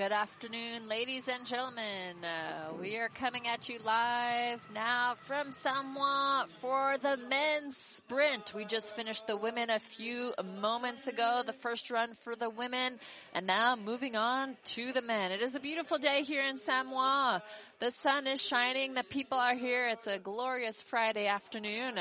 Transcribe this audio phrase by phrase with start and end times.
[0.00, 2.24] Good afternoon, ladies and gentlemen.
[2.24, 8.54] Uh, we are coming at you live now from Samoëns for the men's sprint.
[8.54, 12.98] We just finished the women a few moments ago, the first run for the women,
[13.34, 15.32] and now moving on to the men.
[15.32, 17.42] It is a beautiful day here in Samoëns.
[17.78, 19.88] The sun is shining, the people are here.
[19.88, 21.98] It's a glorious Friday afternoon.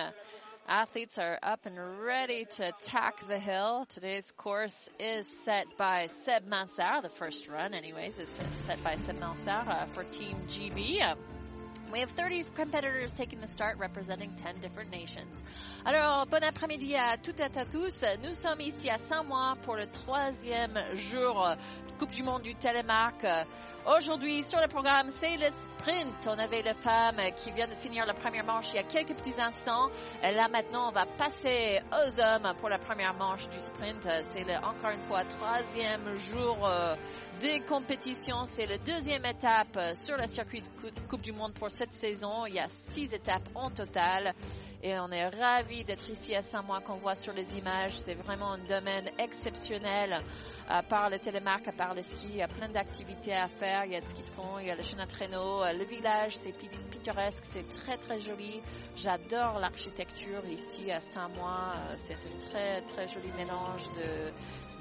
[0.69, 3.87] Athletes are up and ready to attack the hill.
[3.89, 7.01] Today's course is set by Seb Mansart.
[7.01, 8.29] The first run, anyways, is
[8.67, 11.01] set by Seb Mansart uh, for Team GB.
[11.91, 15.41] We have 30 competitors taking the start representing 10 different nations.
[15.85, 18.03] Alors, bon après-midi à toutes et à tous.
[18.23, 21.55] Nous sommes ici à Saint-Mois pour le troisième jour
[21.97, 23.25] Coupe du Monde du Télémark.
[23.85, 26.27] Aujourd'hui, sur le programme, c'est le sprint.
[26.27, 29.15] On avait les femmes qui viennent de finir la première manche il y a quelques
[29.15, 29.89] petits instants.
[30.21, 34.07] Là, maintenant, on va passer aux hommes pour la première manche du sprint.
[34.23, 36.95] C'est encore une fois troisième jour euh,
[37.39, 38.43] des compétitions.
[38.45, 42.45] C'est la deuxième étape sur le circuit de Coupe du Monde pour cette saison.
[42.45, 44.33] Il y a six étapes en total.
[44.81, 47.93] Et on est ravis d'être ici à Saint-Mois qu'on voit sur les images.
[47.99, 50.21] C'est vraiment un domaine exceptionnel.
[50.67, 53.85] À part le télémarque, à part le ski, il y a plein d'activités à faire.
[53.85, 55.63] Il y a le ski de fond, il y a le chemin de traîneau.
[55.63, 58.61] Le village, c'est pittoresque, c'est très très joli.
[58.95, 61.73] J'adore l'architecture ici à Saint-Mois.
[61.95, 64.31] C'est un très très joli mélange de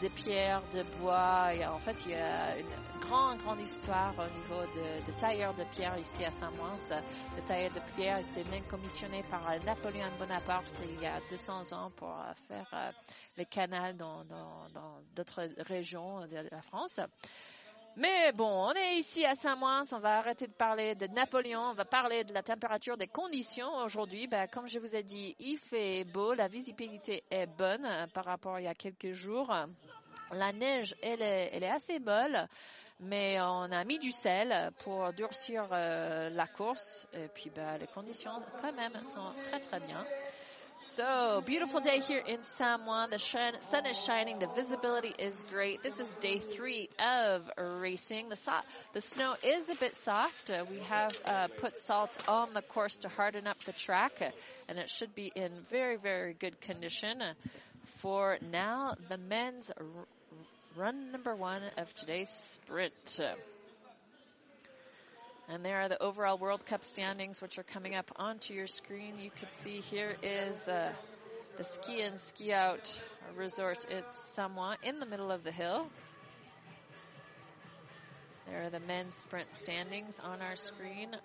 [0.00, 1.50] de pierres, de bois.
[1.72, 2.66] En fait, il y a une
[3.00, 6.76] grande, grande histoire au niveau de, de tailleurs de pierre ici à Saint-Mois.
[7.36, 11.90] Le tailleur de pierre était même commissionné par Napoléon Bonaparte il y a 200 ans
[11.96, 12.14] pour
[12.48, 12.90] faire euh,
[13.36, 14.24] les canals dans
[15.14, 17.00] d'autres régions de la France.
[18.00, 21.74] Mais bon, on est ici à Saint-Moins, on va arrêter de parler de Napoléon, on
[21.74, 24.28] va parler de la température des conditions aujourd'hui.
[24.28, 28.26] Ben, comme je vous ai dit, il fait beau, la visibilité est bonne euh, par
[28.26, 29.52] rapport à il y a quelques jours.
[30.32, 32.46] La neige, elle est, elle est assez molle,
[33.00, 37.06] mais on a mis du sel pour durcir euh, la course.
[37.12, 40.04] Et puis ben, les conditions quand même sont très très bien.
[40.80, 43.10] So, beautiful day here in San Juan.
[43.10, 44.38] The sun is shining.
[44.38, 45.82] The visibility is great.
[45.82, 48.28] This is day three of racing.
[48.28, 48.62] The, so-
[48.94, 50.52] the snow is a bit soft.
[50.70, 54.22] We have uh, put salt on the course to harden up the track,
[54.68, 57.24] and it should be in very, very good condition.
[58.00, 59.72] For now, the men's
[60.78, 63.20] run number one of today's sprint.
[65.48, 69.14] And there are the overall World Cup standings, which are coming up onto your screen.
[69.18, 70.92] You can see here is uh,
[71.56, 72.96] the ski in, ski out
[73.36, 73.86] resort.
[73.90, 75.88] It's somewhat in the middle of the hill.
[78.46, 81.16] There are the men's sprint standings on our screen.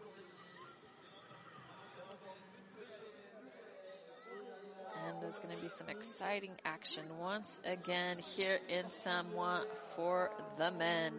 [5.08, 9.64] And there's going to be some exciting action once again here in Samoëns
[9.96, 11.14] for the men.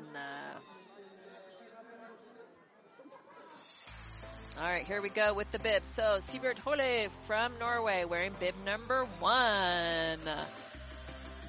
[4.60, 5.86] All right, here we go with the bib.
[5.86, 10.21] So, Siebert Hole from Norway wearing bib number one.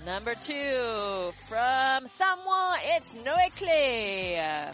[0.05, 4.71] Number two from Samoëns, it's Noé Claye.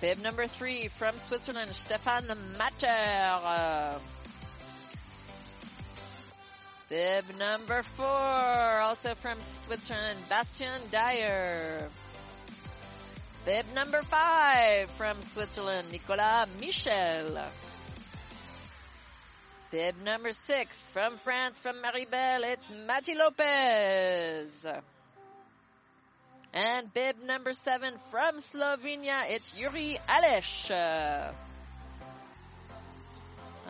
[0.00, 3.98] Bib number three from Switzerland, Stefan Matter.
[6.90, 11.88] Bib number four, also from Switzerland, Bastian Dayer.
[13.46, 17.46] Bib number five from Switzerland, Nicolas Michel.
[19.70, 24.66] Bib number six from France, from Méribel, it's Mati Lopez.
[26.52, 30.72] And bib number seven from Slovenia, it's Yuri Aleš.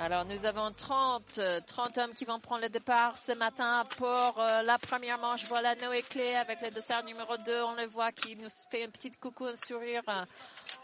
[0.02, 4.62] Alors, nous avons 30, 30 hommes qui vont prendre le départ ce matin pour euh,
[4.62, 5.44] la première manche.
[5.46, 7.62] Voilà Noé Clé avec le dossard numéro 2.
[7.64, 10.24] On le voit qui nous fait un petit coucou, un sourire euh,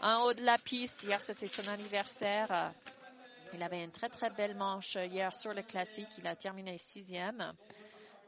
[0.03, 1.01] en haut de la piste.
[1.01, 2.71] Hier, c'était son anniversaire.
[3.55, 6.09] Il avait une très, très belle manche hier sur le classique.
[6.19, 7.53] Il a terminé sixième.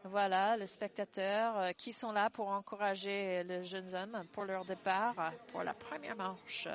[0.05, 5.33] Voilà, les spectateurs euh, qui sont là pour encourager les jeunes hommes pour leur départ
[5.51, 6.67] pour la première manche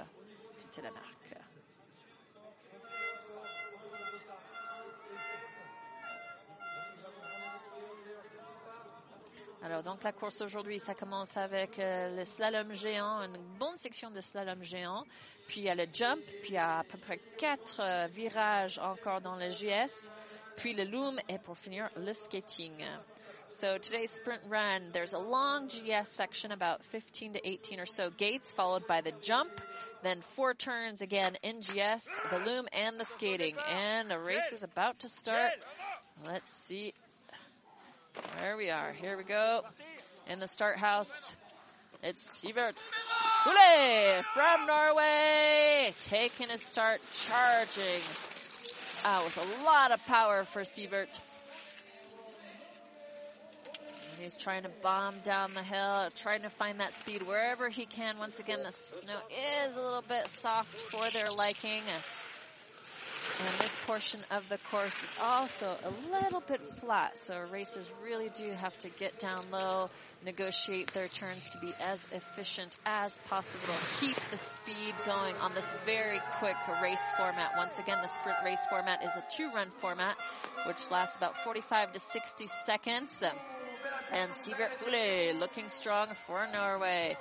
[0.70, 1.13] Télémark.
[9.64, 14.10] Alors donc la course aujourd'hui, ça commence avec euh, le slalom géant, une bonne section
[14.10, 15.04] de slalom géant,
[15.48, 18.06] puis il y a le jump, puis il y a à peu près quatre euh,
[18.08, 20.10] virages encore dans le GS,
[20.58, 22.84] puis le loom et pour finir le skating.
[23.48, 28.10] So today's sprint run, there's a long GS section, about 15 to 18 or so
[28.10, 29.62] gates, followed by the jump,
[30.02, 33.56] then four turns again in GS, the loom and the skating.
[33.66, 35.52] And the race is about to start.
[36.26, 36.92] Let's see
[38.38, 38.92] there we are.
[38.92, 39.62] Here we go.
[40.28, 41.12] In the start house.
[42.02, 42.74] It's Sivert
[43.44, 48.02] Hule from Norway, taking a start, charging
[49.04, 51.18] out with a lot of power for Sivert.
[54.20, 58.18] He's trying to bomb down the hill, trying to find that speed wherever he can.
[58.18, 59.18] Once again, the snow
[59.66, 61.82] is a little bit soft for their liking.
[63.40, 68.30] And this portion of the course is also a little bit flat, so racers really
[68.30, 69.90] do have to get down low,
[70.24, 75.68] negotiate their turns to be as efficient as possible, keep the speed going on this
[75.84, 77.52] very quick race format.
[77.56, 80.16] Once again, the sprint race format is a two-run format,
[80.66, 83.22] which lasts about 45 to 60 seconds.
[84.14, 87.16] And Sivert Hule looking strong for Norway.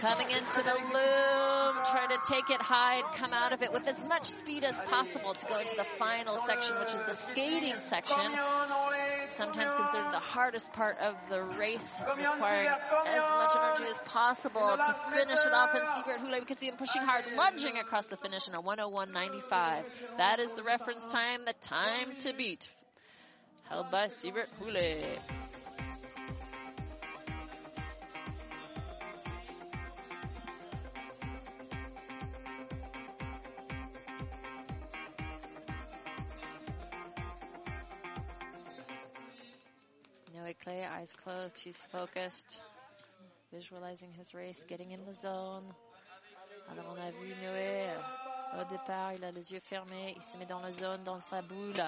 [0.00, 3.86] Coming into the loom, trying to take it high and come out of it with
[3.86, 7.78] as much speed as possible to go into the final section, which is the skating
[7.78, 8.32] section.
[9.28, 12.68] Sometimes considered the hardest part of the race, requiring
[13.06, 15.74] as much energy as possible to finish it off.
[15.74, 18.62] And Sivert Hule, we can see him pushing hard, lunging across the finish in a
[18.62, 19.84] 101.95.
[20.16, 22.66] That is the reference time, the time to beat.
[23.68, 25.18] Held by Sivert Hule.
[40.88, 41.58] Eyes closed.
[41.58, 42.60] He's focused,
[43.52, 45.64] visualizing his race, getting in the zone.
[46.70, 50.36] Alors on a vu Noé euh, au départ, il a les yeux fermés, il se
[50.36, 51.82] met dans la zone, dans sa boule.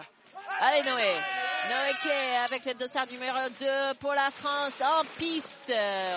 [0.60, 1.18] Allez Noé,
[1.68, 5.72] Noé Clé avec le dossard numéro 2 pour la France en piste.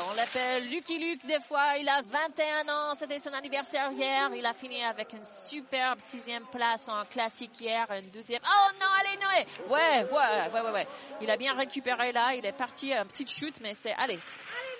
[0.09, 1.77] On l'appelle Lucky Luke des fois.
[1.77, 2.95] Il a 21 ans.
[2.95, 4.29] C'était son anniversaire hier.
[4.33, 7.85] Il a fini avec une superbe sixième place en classique hier.
[7.91, 8.41] Une douzième.
[8.43, 9.45] Oh non, allez Noé.
[9.69, 10.87] Ouais, ouais, ouais, ouais, ouais.
[11.21, 12.33] Il a bien récupéré là.
[12.35, 14.19] Il est parti un petit chute, mais c'est, allez.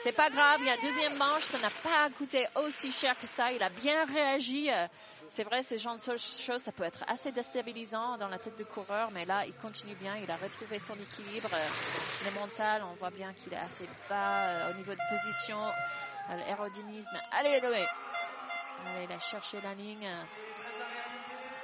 [0.01, 3.27] C'est pas grave, il y a deuxième manche, ça n'a pas coûté aussi cher que
[3.27, 3.51] ça.
[3.51, 4.69] Il a bien réagi.
[5.29, 8.65] C'est vrai, ces genres de choses, ça peut être assez déstabilisant dans la tête du
[8.65, 11.49] coureur, mais là, il continue bien, il a retrouvé son équilibre.
[12.25, 16.35] Le mental, on voit bien qu'il est assez bas euh, au niveau de position, euh,
[16.35, 17.17] l'aérodynamisme.
[17.31, 17.83] Allez, Noé
[18.85, 20.07] Allez, il a cherché la ligne.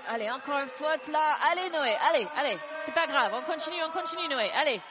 [0.08, 1.38] Allez, encore une faute là.
[1.52, 2.58] Allez, Noé, allez, allez.
[2.86, 4.50] C'est pas grave, on continue, on continue, Noé.
[4.56, 4.82] Allez,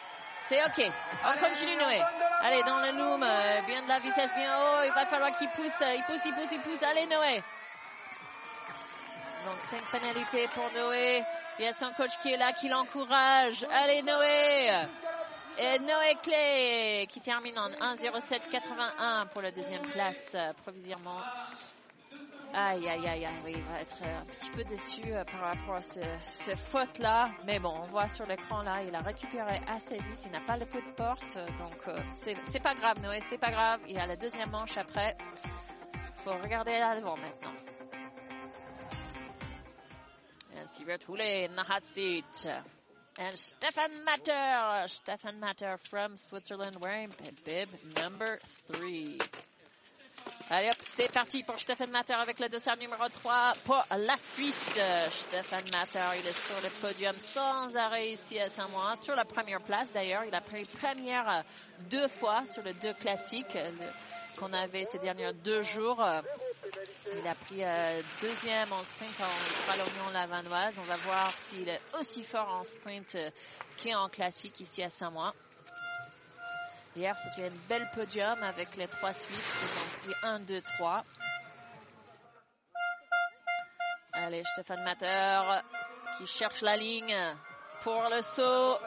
[0.42, 0.92] c'est ok.
[1.24, 2.00] On continue, Noé.
[2.40, 4.84] Allez, dans le loom, euh, bien de la vitesse, bien haut.
[4.84, 6.82] Il va falloir qu'il pousse, il pousse, il pousse, il pousse.
[6.82, 7.42] Allez, Noé.
[9.44, 11.24] Donc cinq pénalités pour Noé.
[11.58, 13.66] Il y a son coach qui est là, qui l'encourage.
[13.72, 14.86] Allez Noé
[15.58, 21.20] Et Noé Clé qui termine en 1.07.81 pour la deuxième place provisoirement.
[22.54, 25.82] Aïe, aïe, aïe, oui, il va être un petit peu déçu euh, par rapport à
[25.82, 26.00] ce,
[26.44, 27.30] ce faute-là.
[27.44, 30.56] Mais bon, on voit sur l'écran là, il a récupéré assez vite, il n'a pas
[30.56, 31.38] le pot de porte.
[31.58, 33.80] Donc, euh, c'est pas grave, Noé, c'est pas grave.
[33.86, 35.16] Il y a la deuxième manche après.
[36.24, 37.54] faut regarder là devant maintenant.
[40.56, 42.48] And Sivert Hule in the hot seat.
[43.18, 47.10] And Stefan Matter, Stefan Matter from Switzerland wearing
[47.44, 49.18] bib number three.
[50.50, 54.78] Allez hop, c'est parti pour Stefan Matter avec le dossard numéro 3 pour la Suisse.
[55.10, 59.60] Stefan Matter, il est sur le podium sans arrêt ici à Saint-Mois, sur la première
[59.60, 60.24] place d'ailleurs.
[60.24, 61.44] Il a pris première
[61.90, 63.58] deux fois sur le deux classiques
[64.38, 66.02] qu'on avait ces derniers deux jours.
[67.12, 70.78] Il a pris euh, deuxième en sprint en Wallonion Lavanoise.
[70.78, 73.30] On va voir s'il est aussi fort en sprint euh,
[73.82, 75.34] qu'en classique ici à Saint-Mois.
[76.98, 81.04] Hier, c'était une belle podium avec les trois Suisses qui ont pris 1, 2, 3.
[84.14, 85.40] Allez, Stéphane Matter
[86.16, 87.16] qui cherche la ligne
[87.82, 88.78] pour le saut.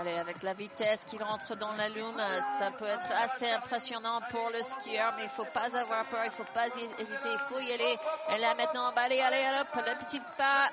[0.00, 2.20] Allez, avec la vitesse qu'il rentre dans la lune,
[2.58, 6.32] ça peut être assez impressionnant pour le skieur, mais il faut pas avoir peur, il
[6.32, 7.96] faut pas hésiter, il faut y aller.
[8.30, 10.70] Et là maintenant, bah, allez, allez, hop, le petit pas.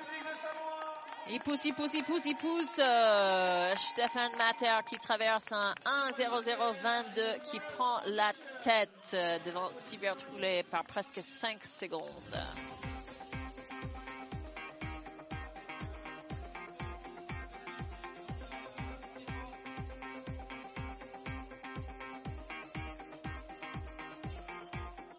[1.31, 2.79] Il pousse, il pousse, il pousse, il pousse.
[2.79, 8.31] Euh, Stefan Matter qui traverse un 1-0-0-22 qui prend la
[8.63, 12.03] tête euh, devant Sivert Roulet par presque 5 secondes.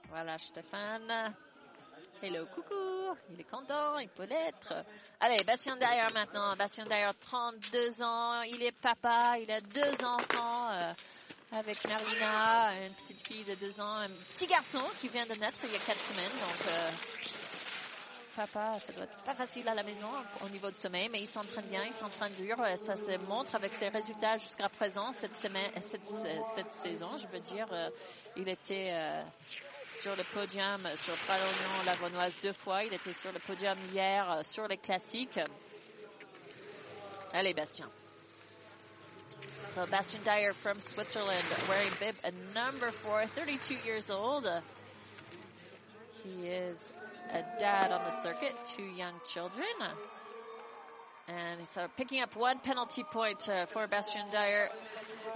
[0.09, 1.35] Voilà, Stéphane.
[2.23, 3.17] Hello, coucou.
[3.33, 4.75] Il est content, il peut l'être.
[5.21, 6.55] Allez, Bastien derrière maintenant.
[6.55, 8.43] Bastien derrière, 32 ans.
[8.43, 10.71] Il est papa, il a deux enfants.
[10.71, 10.93] Euh,
[11.53, 15.61] avec Marina, une petite fille de deux ans, un petit garçon qui vient de naître
[15.65, 16.31] il y a quatre semaines.
[16.31, 16.91] Donc, euh,
[18.37, 20.11] papa, ça doit être pas facile à la maison
[20.45, 22.59] au niveau de sommeil, mais il s'entraîne bien, il s'entraîne dur.
[22.77, 27.41] Ça se montre avec ses résultats jusqu'à présent, cette, semaine, cette, cette, saison, je veux
[27.41, 27.67] dire.
[28.37, 29.25] Il était
[30.01, 32.85] sur le podium sur Pralognan, la deux fois.
[32.85, 35.41] Il était sur le podium hier euh, sur les classiques.
[37.33, 37.89] Allez, Bastien.
[39.75, 44.49] So Bastian Dayer from Switzerland wearing bib a number four, 32 years old.
[46.25, 46.79] He is
[47.33, 49.65] a dad on the circuit, two young children.
[51.31, 54.67] And so picking up one penalty point uh, for Bastian Dayer.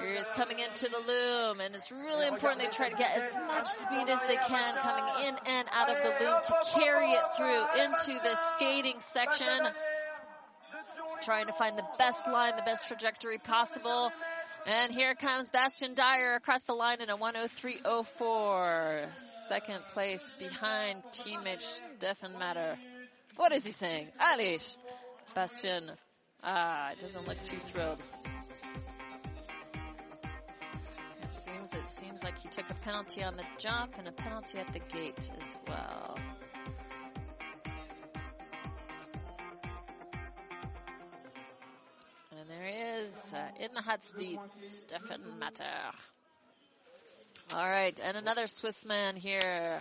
[0.00, 3.32] He is coming into the loom, and it's really important they try to get as
[3.46, 7.22] much speed as they can coming in and out of the loom to carry it
[7.36, 9.60] through into the skating section
[11.22, 14.10] trying to find the best line, the best trajectory possible.
[14.66, 19.08] And here comes Bastian Dayer across the line in a 103.04.
[19.48, 21.62] Second place behind teammate
[21.96, 22.76] Stefan Matter.
[23.36, 24.08] What is he saying?
[24.20, 24.76] Alish.
[25.34, 25.92] Bastian.
[26.42, 28.00] Ah, it doesn't look too thrilled.
[31.22, 34.58] It seems it seems like he took a penalty on the jump and a penalty
[34.58, 36.18] at the gate as well.
[42.32, 44.38] And there is in the hot seat,
[44.70, 45.64] Stefan Matter.
[47.52, 49.80] All right, and another Swiss man here.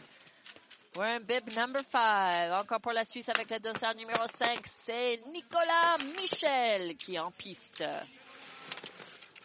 [0.96, 2.52] We're in bib number 5.
[2.52, 7.32] Encore pour la Suisse avec le dossard numéro 5, c'est Nicolas Michel qui est en
[7.32, 7.84] piste.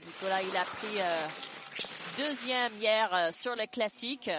[0.04, 1.26] Nicolas, il a pris euh,
[2.18, 4.30] deuxième hier euh, sur le classique.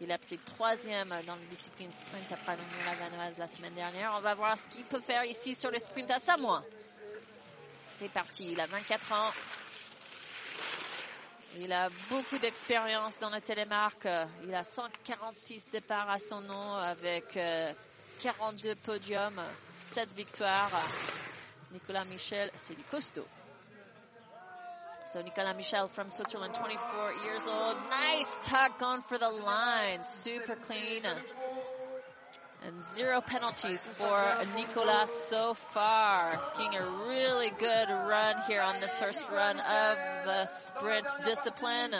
[0.00, 4.14] Il a pris troisième dans la discipline sprint après la Vanoise la semaine dernière.
[4.16, 6.62] On va voir ce qu'il peut faire ici sur le sprint à Samoa.
[7.90, 9.30] C'est parti, il a 24 ans.
[11.58, 14.08] Il a beaucoup d'expérience dans la télémarque.
[14.44, 17.38] Il a 146 départs à son nom avec
[18.20, 19.42] 42 euh, podiums,
[19.76, 20.70] 7 victoires.
[21.72, 23.26] Nicolas Michel, c'est du costaud.
[25.12, 27.76] So Nicolas Michel from Switzerland, 24 years old.
[27.90, 30.00] Nice tuck going for the line.
[30.24, 31.02] Super clean.
[32.64, 36.38] And zero penalties for Nicolas so far.
[36.40, 41.92] Skiing a really good run here on this first run of the sprint discipline.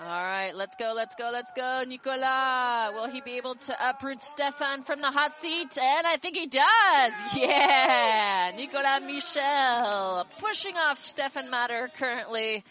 [0.00, 1.82] All right, let's go, let's go, let's go.
[1.84, 5.76] Nicolas, will he be able to uproot Stefan from the hot seat?
[5.76, 7.12] And I think he does.
[7.36, 12.62] Yeah, Nicolas Michel pushing off Stefan Matter currently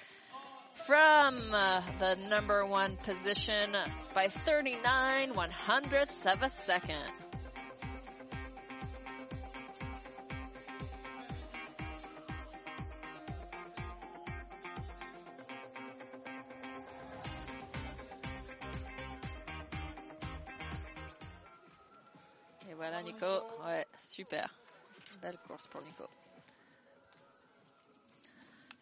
[0.86, 3.76] from uh, the number one position
[4.14, 7.12] by 39 one hundredths of a second.
[22.70, 24.50] Et voilà Nico, ouais, super.
[25.22, 26.08] Belle course pour Nico.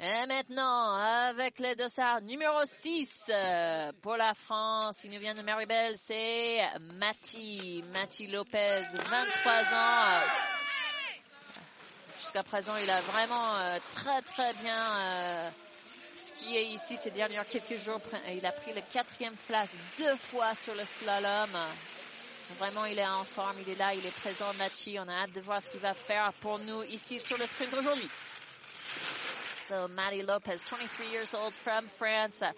[0.08, 5.42] Et maintenant, avec le dossard numéro 6 euh, pour la France, il nous vient de
[5.42, 6.60] Maribel, c'est
[7.00, 10.22] Mati, Mati Lopez, 23 ans.
[12.20, 15.50] Jusqu'à présent, il a vraiment euh, très très bien euh,
[16.14, 18.00] skié ici ces derniers quelques jours.
[18.32, 21.50] Il a pris la quatrième place deux fois sur le slalom.
[22.60, 25.00] Vraiment, il est en forme, il est là, il est présent, Mati.
[25.00, 27.74] On a hâte de voir ce qu'il va faire pour nous ici sur le sprint
[27.74, 28.08] aujourd'hui.
[29.68, 32.52] So Maddie Lopez, 23 years old from France, uh,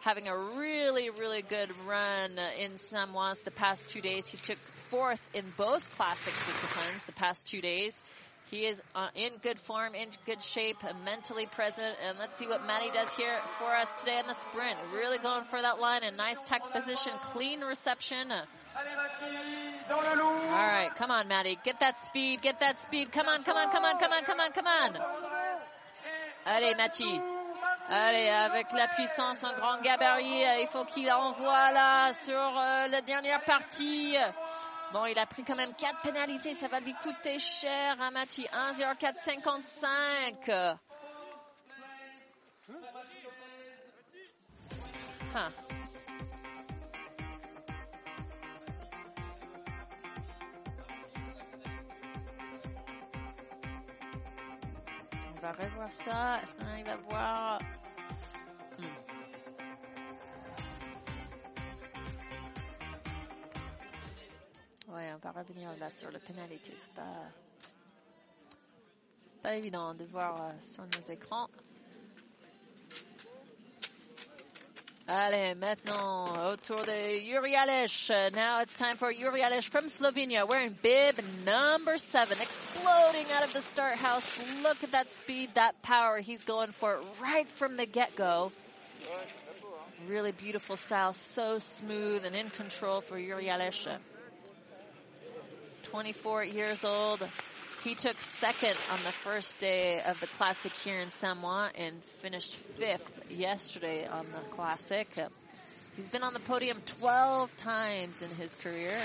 [0.00, 4.28] having a really, really good run in Samoëns the past two days.
[4.28, 7.92] He took fourth in both classic disciplines the past two days.
[8.52, 11.96] He is uh, in good form, in good shape, mentally present.
[12.06, 14.78] And let's see what Maddie does here for us today in the sprint.
[14.94, 16.04] Really going for that line.
[16.04, 18.30] A nice tech position, clean reception.
[18.30, 18.44] All
[20.50, 21.58] right, come on, Maddie.
[21.64, 23.10] Get that speed, get that speed.
[23.10, 25.31] Come on, come on, come on, come on, come on, come on.
[26.44, 27.20] Allez, Mati.
[27.88, 32.88] Allez, avec la puissance, un grand gabarit, euh, il faut qu'il envoie là sur euh,
[32.88, 34.16] la dernière partie.
[34.92, 38.46] Bon, il a pris quand même 4 pénalités, ça va lui coûter cher à Mati.
[38.52, 40.76] 1-0-4-55.
[45.34, 45.61] Huh.
[55.42, 56.40] Va revoir ça.
[56.40, 57.60] Est-ce qu'on arrive à voir?
[58.78, 58.84] Hmm.
[64.92, 66.76] Ouais, on va revenir là sur le pénalité.
[66.78, 67.24] C'est pas,
[69.42, 71.48] pas évident de voir euh, sur nos écrans.
[75.14, 78.32] Allez, maintenant, autour de Yuri Aleš.
[78.32, 83.52] Now it's time for Yuri Aleš from Slovenia, wearing bib number seven, exploding out of
[83.52, 84.24] the start house.
[84.62, 86.20] Look at that speed, that power.
[86.20, 88.52] He's going for it right from the get-go.
[90.08, 93.94] Really beautiful style, so smooth and in control for Yuri Aleš.
[95.82, 97.22] 24 years old,
[97.84, 102.54] he took second on the first day of the Classic here in Samoa and finished
[102.78, 105.08] fifth yesterday on the Classic.
[105.96, 108.98] He's been on the podium 12 times in his career.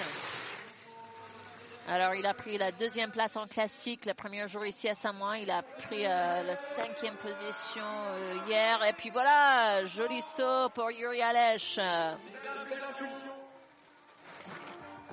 [1.90, 5.40] Alors, il a pris la deuxième place en classique le premier jour ici à Samoa.
[5.40, 8.84] Il a pris euh, la cinquième position euh, hier.
[8.84, 11.80] Et puis voilà, joli saut pour Yuri Aleš.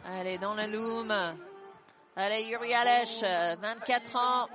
[0.04, 1.14] Allez, dans la loom.
[2.16, 4.48] Allez, Yuri Aleš, 24 ans,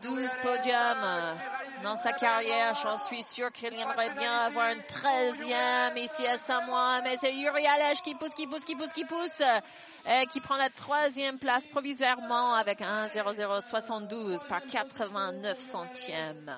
[0.00, 1.36] 12 podiums
[1.82, 2.72] dans sa carrière.
[2.82, 7.02] J'en suis sûr qu'il aimerait bien avoir une 13e ici à Samoa.
[7.02, 9.42] Mais c'est Yuri Aleš qui pousse, qui pousse, qui pousse, qui pousse.
[10.06, 16.56] Et qui prend la troisième place provisoirement avec un 0,072 par 89 centièmes.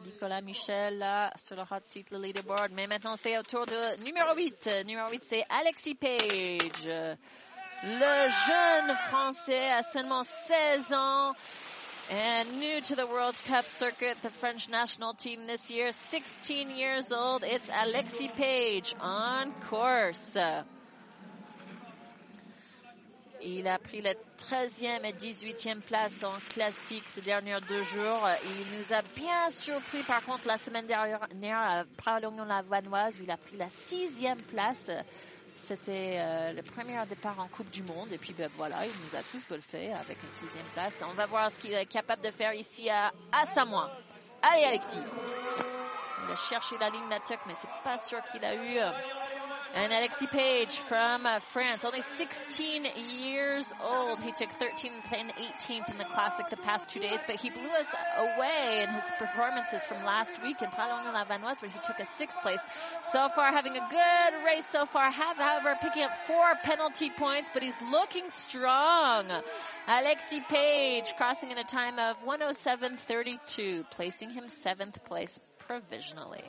[0.00, 1.04] Nicolas Michel
[1.36, 2.72] sur le hot seat, le leaderboard.
[2.72, 4.70] Mais maintenant, c'est au tour de numéro 8.
[4.86, 6.88] Numéro 8, c'est Alexis Page.
[7.84, 11.34] Le jeune Français a seulement 16 ans.
[12.10, 17.12] And new to the World Cup circuit, the French national team this year, 16 years
[17.12, 20.36] old, it's Alexis Page on course.
[23.44, 28.28] Il a pris la 13e et 18e place en classique ces derniers deux jours.
[28.44, 33.36] Il nous a bien surpris par contre la semaine dernière à Pralognon-la-Vanoise où il a
[33.36, 34.90] pris la sixième place.
[35.56, 38.12] C'était euh, le premier départ en Coupe du Monde.
[38.12, 40.94] Et puis ben, voilà, il nous a tous bluffé avec une sixième place.
[41.08, 43.90] On va voir ce qu'il est capable de faire ici à, à Samoa.
[44.42, 44.98] Allez Alexis.
[46.26, 48.78] Il a cherché la ligne d'attaque mais c'est pas sûr qu'il a eu.
[49.74, 54.20] And Alexis Page from uh, France, only 16 years old.
[54.20, 57.70] He took 13th and 18th in the Classic the past two days, but he blew
[57.70, 57.86] us
[58.18, 62.60] away in his performances from last week in Pralognan-la-Vanoise, where he took a sixth place.
[63.12, 65.10] So far, having a good race so far.
[65.10, 69.26] Have, however, picking up four penalty points, but he's looking strong.
[69.88, 76.44] Alexis Page crossing in a time of 107.32, placing him seventh place provisionally.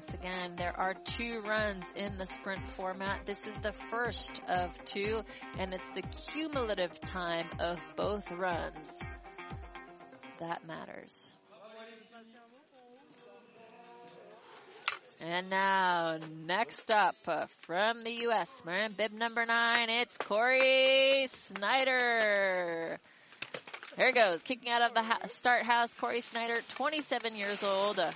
[0.00, 3.20] Once again, there are two runs in the sprint format.
[3.26, 5.20] This is the first of two,
[5.58, 6.00] and it's the
[6.32, 8.98] cumulative time of both runs
[10.38, 11.34] that matters.
[15.20, 22.98] And now, next up uh, from the U.S., wearing bib number nine, it's Corey Snyder.
[23.96, 25.92] Here he goes, kicking out of the ha- start house.
[25.92, 27.98] Corey Snyder, 27 years old.
[27.98, 28.12] Uh,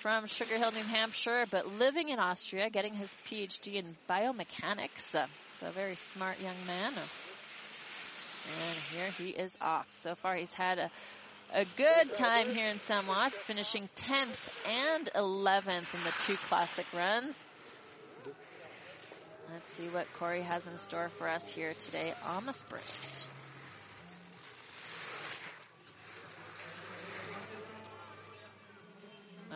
[0.00, 5.14] from Sugar Hill, New Hampshire, but living in Austria, getting his PhD in biomechanics.
[5.14, 5.26] Uh,
[5.58, 6.94] so a very smart young man.
[6.94, 9.86] And here he is off.
[9.96, 10.90] So far he's had a,
[11.52, 17.38] a good time here in Samoëns, finishing 10th and 11th in the two classic runs.
[19.52, 22.84] Let's see what Corey has in store for us here today on the sprint.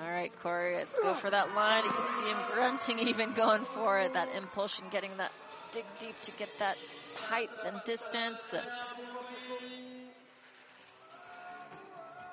[0.04, 1.82] All right, Corey, let's go for that line.
[1.82, 4.12] You can see him grunting, even going for it.
[4.12, 5.32] That impulsion, getting that
[5.72, 6.76] dig deep to get that
[7.16, 8.54] height and distance.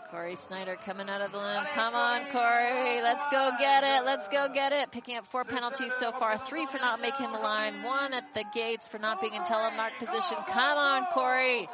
[0.10, 1.64] Corey Snyder coming out of the limb.
[1.74, 3.02] Come on, Corey.
[3.02, 4.04] Let's go get it.
[4.04, 4.92] Let's go get it.
[4.92, 6.38] Picking up four penalties so far.
[6.40, 7.84] Three for not making the line.
[7.84, 10.38] One at the gates for not being in telemark position.
[10.50, 11.70] Come on, Corey.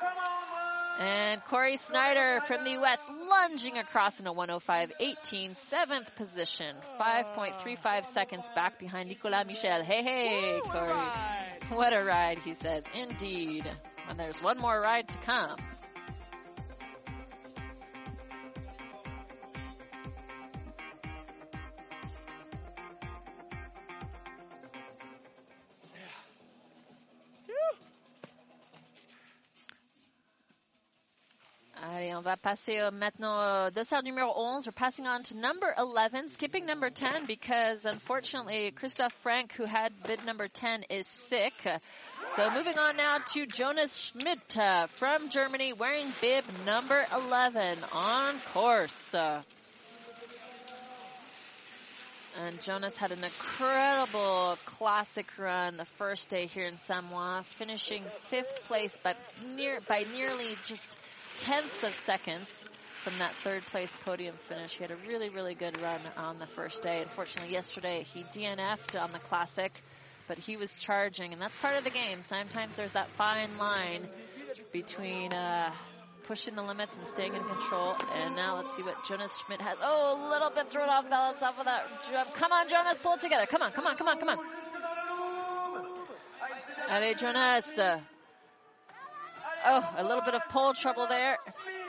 [1.00, 3.00] And Corey Snyder from the U.S.
[3.30, 9.84] lunging across in a 105.18, seventh position, 5.35 seconds back behind Nicolas Michel.
[9.84, 11.78] Hey, hey, Corey.
[11.78, 12.84] What a ride, he says.
[12.96, 13.70] Indeed.
[14.10, 15.58] And there's one more ride to come.
[32.28, 33.70] Va passer euh, maintenant euh,
[34.04, 34.66] numéro 11.
[34.66, 39.94] We're passing on to number 11, skipping number 10 because unfortunately Christoph Frank, who had
[40.04, 41.54] bid number 10, is sick.
[42.36, 48.42] So moving on now to Jonas Schmidt uh, from Germany wearing bib number 11 on
[48.54, 49.16] course.
[49.16, 49.46] And
[52.60, 58.94] Jonas had an incredible classic run the first day here in Samoëns, finishing fifth place
[59.02, 59.16] but
[59.56, 60.98] near by nearly just
[61.38, 62.50] tenths of seconds
[63.04, 64.76] from that third place podium finish.
[64.76, 67.02] He had a really, really good run on the first day.
[67.02, 69.72] Unfortunately, yesterday he DNF'd on the classic,
[70.28, 72.20] but he was charging, and that's part of the game.
[72.20, 74.08] Sometimes there's that fine line
[74.74, 75.72] between uh,
[76.26, 77.96] pushing the limits and staying in control.
[78.14, 79.78] And now let's see what Jonas Schmidt has.
[79.82, 82.34] Oh, a little bit thrown off balance off of that jump.
[82.34, 83.46] Come on, Jonas, pull it together.
[83.46, 84.38] Come on, come on, come on, come on.
[86.90, 87.80] Allez, Jonas.
[89.70, 91.38] Oh, a little bit of pole trouble there.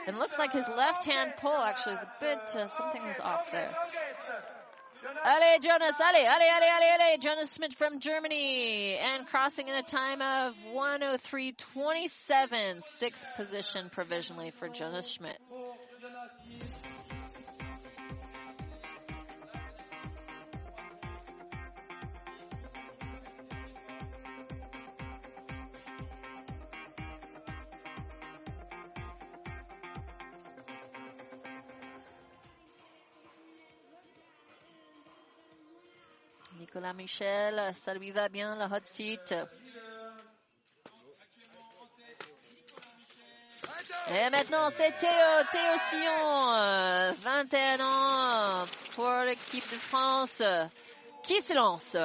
[0.05, 3.49] It looks like his left hand pole actually is a bit, uh, something is off
[3.53, 3.73] there.
[5.23, 7.19] Allez, Jonas, allez, allez, allez, allez.
[7.21, 12.83] Jonas Schmidt from Germany and crossing in a time of 103.27.
[12.97, 15.39] Sixth position provisionally for Jonas Schmidt.
[36.79, 39.35] Nicolas Michel, ça lui va bien, la hot seat.
[44.07, 48.65] Et maintenant, c'est Théo, Théo Sillon, 21 ans
[48.95, 50.41] pour l'équipe de France,
[51.23, 51.97] qui se lance.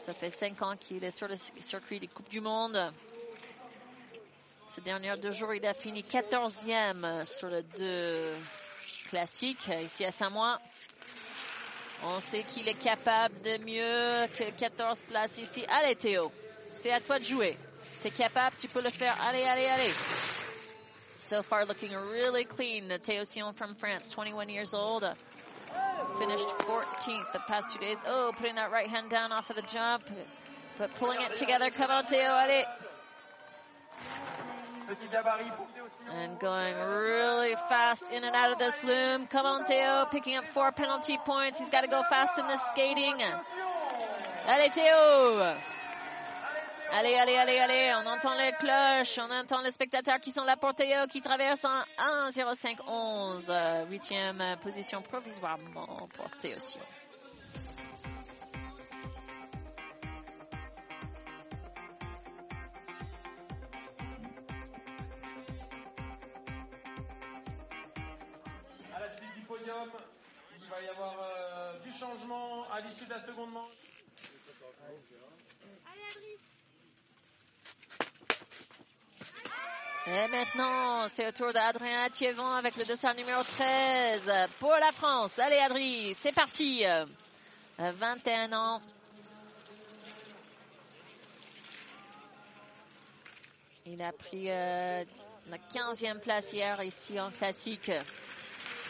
[0.00, 2.92] Ça fait 5 ans qu'il est sur le circuit des Coupes du Monde.
[4.66, 8.36] Ces derniers deux jours, il a fini 14e sur le 2
[9.08, 10.60] classique ici à Saint-Mois.
[12.02, 15.64] On sait qu'il est capable de mieux que 14 places ici.
[15.68, 16.32] Allez Théo,
[16.68, 17.56] c'est à toi de jouer.
[18.00, 19.16] C'est capable, tu peux le faire.
[19.20, 19.92] Allez, allez, allez.
[21.18, 22.88] So far looking really clean.
[22.88, 25.04] The Théo Sillon from France, 21 years old.
[26.18, 27.98] Finished 14th the past two days.
[28.06, 30.02] Oh, putting that right hand down off of the jump.
[30.78, 31.70] But pulling it together.
[31.70, 32.64] Come on Théo, allez.
[36.12, 39.26] And going really fast in and out of this loom.
[39.28, 41.58] Come on, Théo, picking up four penalty points.
[41.58, 43.22] He's got to go fast in this skating.
[44.48, 45.56] Allez, Théo!
[46.92, 50.56] Allez, allez, allez, allez, on entend les cloches, on entend les spectateurs qui sont là
[50.56, 51.82] pour Théo, qui traverse en
[52.32, 53.88] 1-0-5-11.
[53.88, 56.58] Huitième position provisoirement pour Théo.
[70.80, 73.72] Va y avoir euh, du changement à l'issue de la seconde manche.
[80.06, 85.38] Et maintenant, c'est au tour d'Adrien Thiévon avec le dossard numéro 13 pour la France.
[85.38, 86.82] Allez, Adri, c'est parti.
[87.78, 88.80] 21 ans.
[93.86, 95.04] Il a pris euh,
[95.48, 97.90] la 15e place hier ici en classique.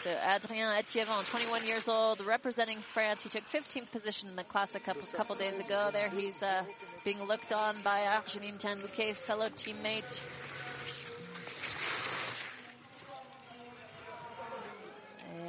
[0.05, 3.23] Adrien Etievant, 21 years old, representing France.
[3.23, 5.89] He took 15th position in the classic couple, couple days ago.
[5.91, 6.63] There he's uh,
[7.05, 10.19] being looked on by Argeline Tanbouquet, fellow teammate.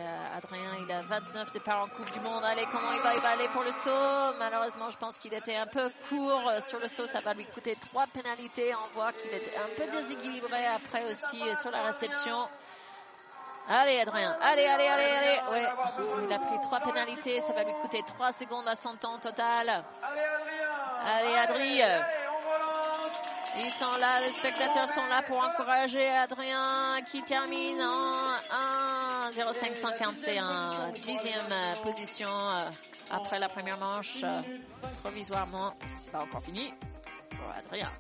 [0.03, 2.43] Euh, Adrien, il a 29 départs en Coupe du Monde.
[2.45, 3.15] Allez, comment il va?
[3.15, 4.37] Il va aller pour le saut.
[4.39, 7.07] Malheureusement, je pense qu'il était un peu court euh, sur le saut.
[7.07, 8.75] Ça va lui coûter trois pénalités.
[8.75, 12.49] On voit qu'il est un peu déséquilibré après aussi euh, sur la réception.
[13.69, 14.37] Allez, Adrien.
[14.41, 15.41] Allez, allez, allez, allez.
[15.51, 15.67] Ouais.
[16.27, 17.41] Il a pris trois pénalités.
[17.41, 19.85] Ça va lui coûter trois secondes à son temps total.
[21.05, 22.05] Allez, Adrien.
[23.59, 30.93] Ils sont là, les spectateurs sont là pour encourager Adrien qui termine en 1-0-5-141.
[31.05, 32.71] Dixième position euh,
[33.11, 34.25] après la première manche,
[35.03, 36.73] provisoirement, c'est pas encore fini
[37.31, 37.93] pour Adrien.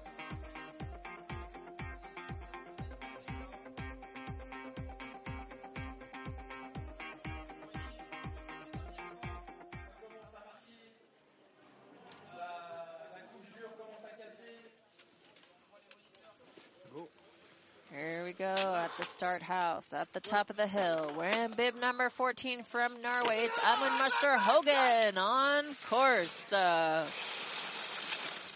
[19.22, 21.12] Start house at the top of the hill.
[21.16, 23.44] Wearing bib number 14 from Norway.
[23.44, 26.52] It's Amund Muster Hogan on course.
[26.52, 27.06] Uh,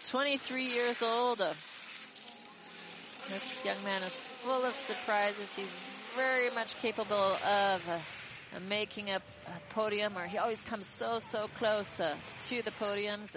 [0.09, 1.39] 23 years old.
[1.39, 5.55] This young man is full of surprises.
[5.55, 5.69] He's
[6.17, 8.01] very much capable of uh,
[8.69, 12.17] making a, a, podium, or he always comes so, so close uh,
[12.49, 13.37] to the podiums.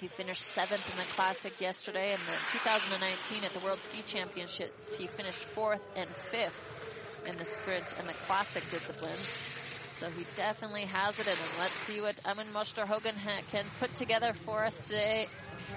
[0.00, 4.96] He finished seventh in the Classic yesterday, and in 2019 at the World Ski Championships,
[4.96, 9.26] he finished fourth and fifth in the sprint and the Classic disciplines.
[9.98, 11.36] So he definitely has it him.
[11.58, 13.16] Let's see what Amund Mosterhagen
[13.50, 15.26] can put together for us today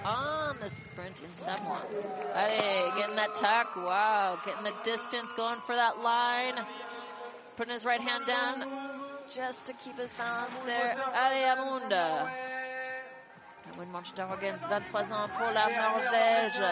[0.04, 2.34] on the sprint in Samoëns.
[2.34, 3.76] Hey, getting that tuck.
[3.76, 6.54] Wow, getting the distance, going for that line.
[7.56, 8.64] Putting his right hand down
[9.34, 10.96] just to keep his balance there.
[11.14, 12.49] Allez, Amunda.
[13.80, 16.62] Amund Mosterhagen, 23 ans pour la Norvège.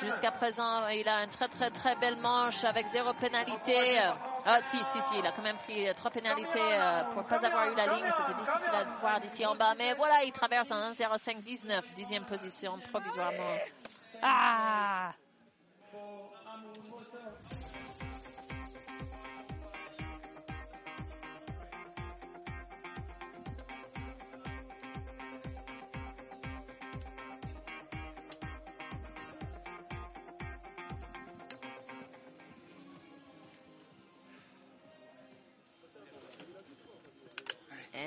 [0.00, 3.98] Jusqu'à présent, il a une très très très belle manche avec zéro pénalité.
[4.44, 7.44] Ah, si, si, si, il a quand même pris trois pénalités euh, pour ne pas
[7.44, 8.06] avoir eu la ligne.
[8.16, 9.74] C'était difficile à voir d'ici en bas.
[9.76, 13.56] Mais voilà, il traverse en 1.05.19, dixième position provisoirement.
[14.22, 15.12] Ah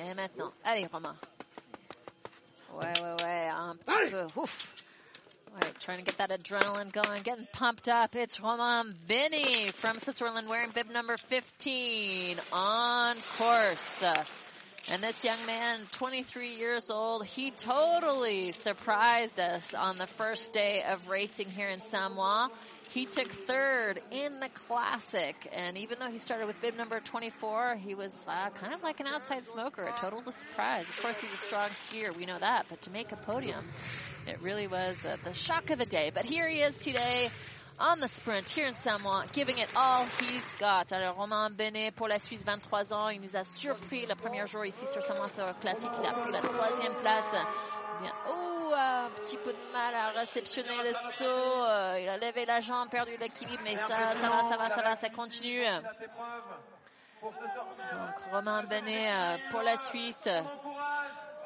[0.10, 1.18] Et maintenant, allez Romain.
[2.74, 4.26] Ouais, ouais, ouais, un petit peu.
[4.38, 4.74] Ouf.
[5.54, 8.16] Right, trying to get that adrenaline going, getting pumped up.
[8.16, 14.04] It's Romain Beney from Switzerland wearing bib number 15 on course.
[14.88, 20.84] And this young man, 23 years old, he totally surprised us on the first day
[20.88, 22.52] of racing here in Samoëns.
[22.90, 27.76] He took third in the classic, and even though he started with bib number 24,
[27.76, 30.88] he was uh, kind of like an outside smoker, a total surprise.
[30.88, 33.66] Of course, he's a strong skier, we know that, but to make a podium,
[34.26, 36.12] it really was uh, the shock of the day.
[36.14, 37.30] But here he is today
[37.80, 40.92] on the sprint here in Samoëns, giving it all he's got.
[40.94, 44.66] Alors, Romain Beney pour la Suisse, 23 ans, il nous a surpris le premier jour
[44.66, 45.92] ici sur Samoëns sur classique.
[46.00, 47.36] Il a pris la troisième place.
[48.02, 48.14] Bien.
[48.30, 51.26] Oh, un petit peu de mal à réceptionner le saut.
[51.26, 54.82] Euh, il a levé la jambe, perdu l'équilibre, mais ça, ça va, ça va, ça
[54.82, 55.66] va, ça continue.
[57.22, 57.32] Donc
[58.32, 60.30] Romain Benet euh, pour la Suisse.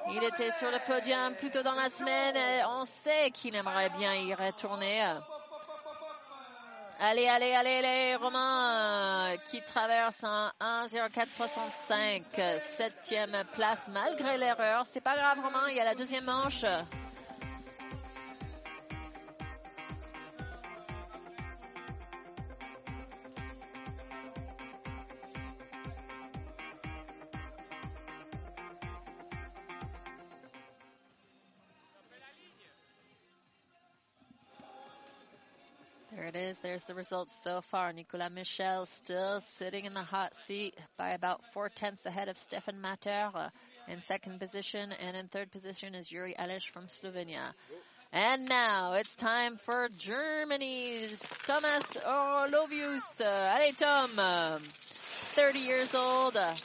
[0.10, 2.66] Il était sur le podium plus tôt dans la semaine.
[2.70, 5.18] On sait qu'il aimerait bien y retourner.
[7.04, 14.86] Allez, allez, allez, allez, Romain qui traverse un 1.04.65, septième place malgré l'erreur.
[14.86, 16.64] C'est pas grave, Romain, il y a la deuxième manche.
[36.88, 37.94] The results so far.
[37.94, 42.82] Nicolas Michel still sitting in the hot seat by about four tenths ahead of Stefan
[42.82, 43.50] Matter uh,
[43.88, 44.91] in second position.
[44.91, 47.54] And in third position is Yuri Aleš from Slovenia.
[48.12, 53.22] And now it's time for Germany's Thomas Orlovius.
[53.22, 54.17] Uh, allez, Tom.
[54.17, 54.60] Uh,
[55.36, 56.56] 30 years old uh,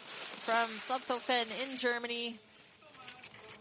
[0.45, 2.41] from Sonthofen in Germany.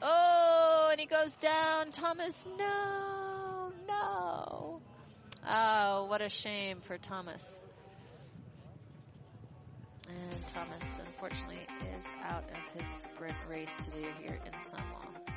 [0.01, 1.91] Oh, and he goes down.
[1.91, 3.24] Thomas, no.
[5.47, 7.43] Oh, what a shame for Thomas.
[10.07, 15.34] And Thomas, unfortunately, is out of his sprint race to do here in Samoëns.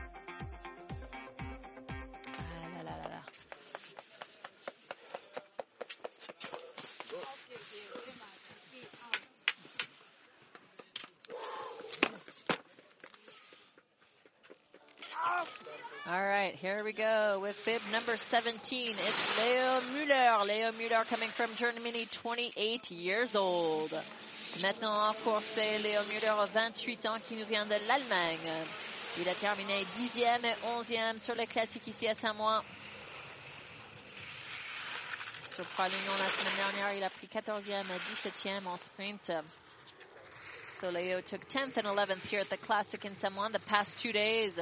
[16.11, 18.92] All right, here we go with bib number 17.
[18.92, 20.47] It's Leo Müller.
[20.47, 23.92] Leo Müller coming from Germany, 28 years old.
[24.62, 28.66] Maintenant en course, c'est Leo Müller, 28 ans, qui nous vient de l'Allemagne.
[29.18, 32.62] Il a terminé 10e et 11e sur les classiques ici à Samoëns.
[35.55, 39.31] Sur Pralognan la semaine dernière, il a pris 14e et 17e en sprint.
[40.81, 44.12] So Leo took 10th and 11th here at the Classic in Samoëns the past two
[44.12, 44.59] days.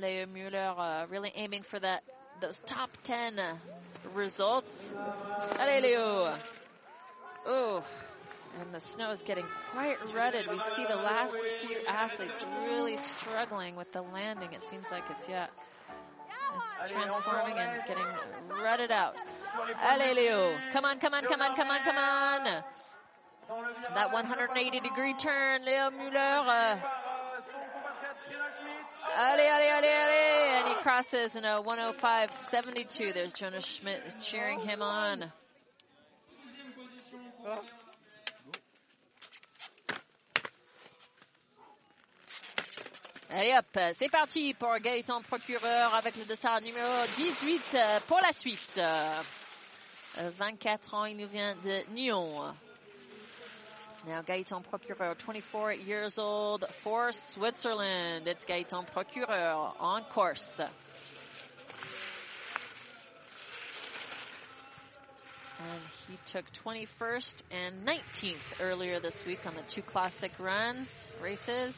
[0.00, 2.02] Leo Müller uh, really aiming for that
[2.40, 3.56] those top 10 uh,
[4.14, 4.92] results.
[5.58, 6.36] Allez, Leo!
[7.46, 7.84] Oh,
[8.60, 10.46] and the snow is getting quite rutted.
[10.50, 14.52] We see the last few athletes really struggling with the landing.
[14.52, 15.46] It seems like it's, yeah,
[16.82, 18.04] it's transforming and getting
[18.62, 19.14] rutted out.
[19.80, 20.56] Allez, Leo!
[20.72, 22.64] Come on, come on, come on, come on, come on!
[23.94, 26.46] That 180 degree turn, Leo Müller.
[26.46, 27.03] Uh,
[29.16, 30.58] Allez, allez, allez, allez.
[30.58, 33.14] And he crosses in a 105.72.
[33.14, 35.30] There's Jonas Schmidt cheering him on.
[43.30, 48.32] Allez hop, c'est parti pour Gaëtan Procureur avec le dossard numéro 18 euh, pour la
[48.32, 48.80] Suisse.
[50.16, 52.54] 24 ans, il nous vient de Nyon.
[54.06, 58.28] Now Gaëtan Procureur, 24 years old for Switzerland.
[58.28, 60.60] It's Gaëtan Procureur on course.
[65.58, 71.74] And he took 21st and 19th earlier this week on the two classic runs, races.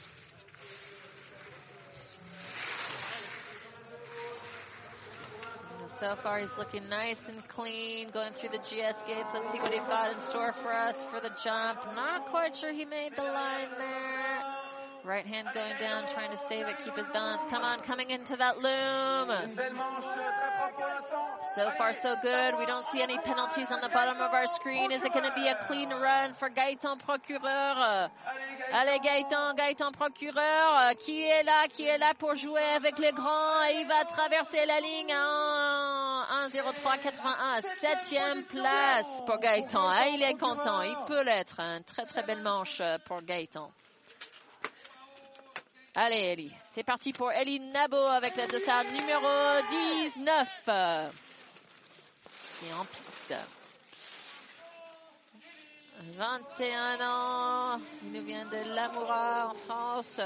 [5.98, 9.30] So far, he's looking nice and clean, going through the GS gates.
[9.32, 11.78] Let's see what he's got in store for us for the jump.
[11.94, 14.42] Not quite sure he made the line there.
[15.06, 17.40] Right hand going down, trying to save it, keep his balance.
[17.48, 19.30] Come on, coming into that loom.
[21.54, 22.58] So far, so good.
[22.58, 24.90] We don't see any penalties on the bottom of our screen.
[24.90, 28.10] Is it going to be a clean run for Gaëtan Procureur?
[28.72, 33.62] Allez, Gaëtan, Gaëtan Procureur, qui est là, qui est là pour jouer avec les grands.
[33.62, 35.14] Il va traverser la ligne
[36.30, 37.62] en 1.03.81.
[37.80, 39.88] Septième place pour Gaëtan.
[39.88, 40.82] Ah, il est content.
[40.82, 41.60] Il peut l'être.
[41.60, 43.70] Une très, très belle manche pour Gaëtan.
[45.94, 46.54] Allez, Ellie.
[46.70, 49.26] C'est parti pour Ellie Nabo avec le dossard numéro
[50.14, 51.10] 19.
[52.60, 53.34] Qui est en piste.
[56.16, 57.80] 21 ans.
[58.02, 60.20] Il nous vient de Lamoura en France.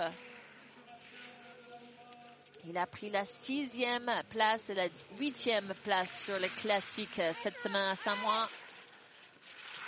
[2.66, 7.88] Il a pris la sixième place et la huitième place sur les classiques cette semaine
[7.88, 8.48] à Samoëns.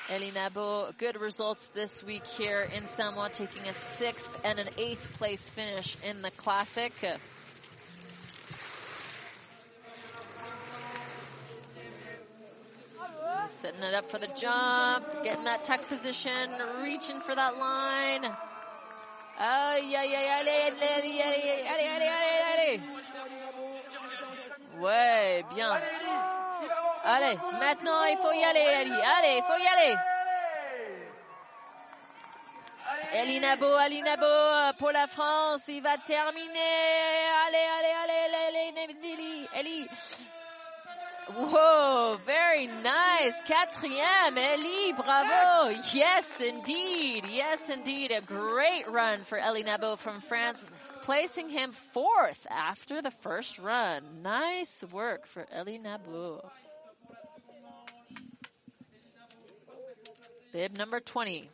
[0.08, 5.48] Elinabo, good results this week here in Samoëns, taking a sixth and an eighth place
[5.50, 6.92] finish in the Classic.
[13.60, 16.50] Setting it up for the jump, getting that tuck position,
[16.82, 18.34] reaching for that line.
[19.38, 22.80] Aïe, aïe, aïe, allez, allez, allez, allez, allez, allez, allez.
[24.78, 25.80] Ouais, bien.
[27.04, 28.92] Allez, maintenant il faut y aller, Ellie.
[28.92, 29.96] Allez, il faut y aller.
[33.14, 37.26] Elinabo, Elinabo pour la France, il va terminer.
[37.46, 39.88] Allez, allez, allez, allez, Ellie, Ellie.
[41.34, 43.34] Whoa, very nice.
[43.46, 45.70] Quatrième, Ellie, bravo.
[45.94, 47.26] Yes, indeed.
[47.30, 48.10] Yes, indeed.
[48.10, 50.62] A great run for Elie Nabo from France,
[51.02, 54.22] placing him fourth after the first run.
[54.22, 56.48] Nice work for Elie Nabo.
[60.52, 61.48] Bib number 20.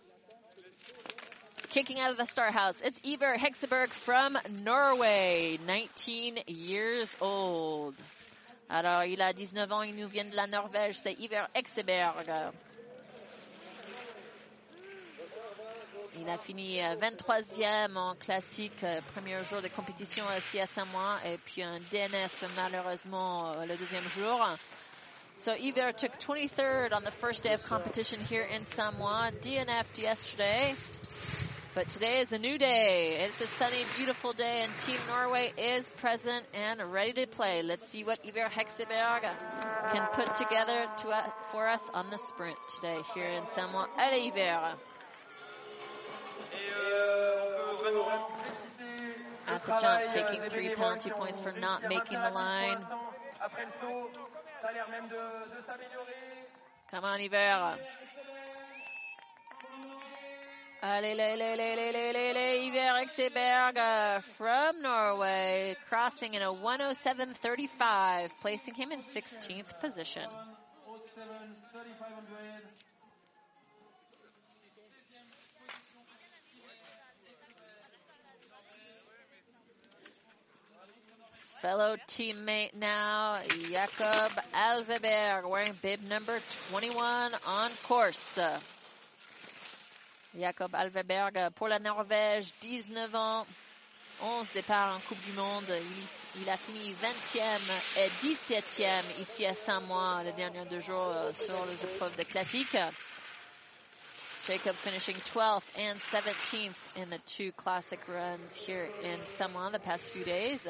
[1.71, 7.95] Kicking out of the start house, it's Iver Hexeberg from Norway, 19 years old.
[8.71, 12.31] Alors, il a 19 ans, il nous vient de la Norvège, c'est Iver Hexeberg.
[16.21, 21.63] Il a fini 23e en classique, premier jour de compétition ici à Samoa, et puis
[21.63, 24.45] un DNF malheureusement le deuxième jour.
[25.39, 30.75] So Iver took 23rd on the first day of competition here in Samoa, DNF'd yesterday.
[31.79, 33.19] But today is a new day.
[33.21, 37.63] It's a sunny, beautiful day, and Team Norway is present and ready to play.
[37.63, 39.23] Let's see what Iver Hexeberg
[39.93, 43.91] can put together to, uh, for us on the sprint today here in Samoëns.
[43.97, 44.75] Allez, Iver.
[49.47, 52.85] At the jump, taking three penalty points for not making the line.
[56.91, 57.79] Come on, Iver.
[60.81, 61.19] Uh, Iver
[62.95, 70.23] Hexeberg from Norway, crossing in a 107.35, placing him in 16th position.
[81.61, 86.39] Fellow teammate now, Jakob Alveberg, wearing bib number
[86.71, 88.39] 21 on course.
[90.39, 93.47] Jakob Alveberg pour la Norvège, 19 ans,
[94.23, 95.73] 11 départs en Coupe du Monde.
[96.37, 97.59] Il, a fini 20e
[97.97, 102.77] et 17e ici à Saint-Mois les derniers deux jours sur les épreuves de classique.
[104.47, 110.05] Jacob finishing 12th and 17th in the two classic runs here in Samoa the past
[110.11, 110.67] few days.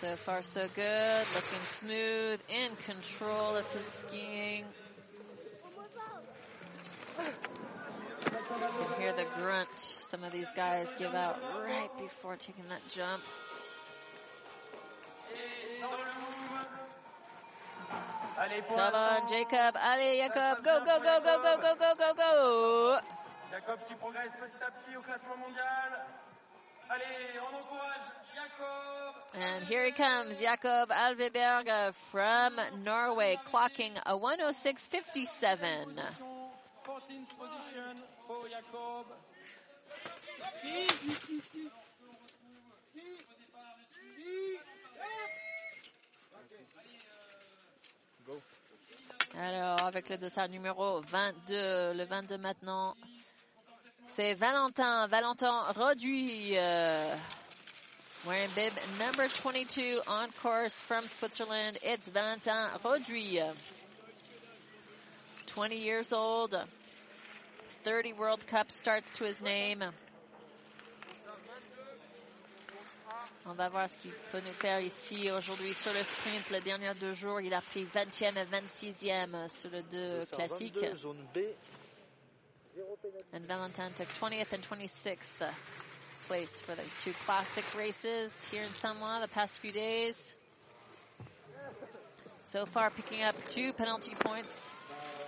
[0.00, 1.26] So far, so good.
[1.34, 4.64] Looking smooth, in control of his skiing.
[7.18, 9.68] You can hear the grunt
[10.08, 13.22] some of these guys give out right before taking that jump.
[18.68, 19.76] Come on, Jacob.
[19.76, 20.64] Allez, Jacob.
[20.64, 22.98] Go, go, go, go, go, go, go, go, go.
[23.50, 26.06] Jacob qui progresse petit à petit au classement mondial.
[26.88, 29.14] Allez, on encourage Jacob.
[29.34, 36.00] And here he comes, Jakob Alveberg from Norway, clocking a 106.57.
[37.22, 38.02] 14th position
[38.50, 39.06] Jacob.
[49.34, 52.94] Alors, avec le dossard numéro 22, le 22 maintenant,
[54.08, 57.16] c'est Valentin, Valentin Roduit, uh,
[58.26, 61.78] wearing bib number 22 on course from Switzerland.
[61.82, 63.54] It's Valentin Roduit,
[65.46, 66.54] 20 years old,
[67.84, 69.82] 30 World Cup starts to his name.
[73.44, 76.48] On va voir ce qu'il peut nous faire ici aujourd'hui sur le sprint.
[76.50, 80.78] Les derniers deux jours, il a pris 20e et 26e sur le deux classique.
[83.34, 85.44] And Valentin took 20th and 26th
[86.28, 90.36] place for the two classic races here in Samoëns the past few days.
[92.44, 94.68] So far, picking up two penalty points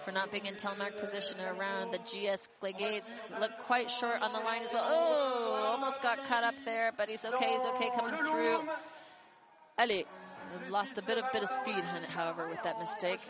[0.04, 2.48] for not being in telemark position around the GS
[2.78, 3.22] gates.
[3.40, 4.84] Looked quite short on the line as well.
[4.86, 7.52] Oh, almost got caught up there, but he's okay.
[7.56, 8.60] He's okay coming through.
[9.78, 10.04] Allez,
[10.68, 13.20] lost a bit of bit of speed, however, with that mistake